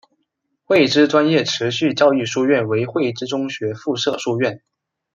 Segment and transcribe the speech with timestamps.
[0.65, 4.63] 汇知专业持续教育书院为汇知中学附设书院。